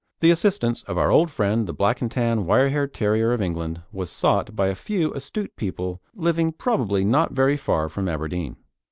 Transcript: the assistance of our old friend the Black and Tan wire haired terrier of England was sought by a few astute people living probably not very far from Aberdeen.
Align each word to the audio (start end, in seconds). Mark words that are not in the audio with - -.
the 0.19 0.31
assistance 0.31 0.81
of 0.85 0.97
our 0.97 1.11
old 1.11 1.29
friend 1.29 1.67
the 1.67 1.73
Black 1.75 2.01
and 2.01 2.09
Tan 2.09 2.47
wire 2.47 2.69
haired 2.69 2.91
terrier 2.91 3.33
of 3.33 3.39
England 3.39 3.83
was 3.91 4.09
sought 4.09 4.55
by 4.55 4.65
a 4.69 4.73
few 4.73 5.13
astute 5.13 5.55
people 5.55 6.01
living 6.15 6.51
probably 6.51 7.05
not 7.05 7.33
very 7.33 7.55
far 7.55 7.87
from 7.87 8.09
Aberdeen. 8.09 8.57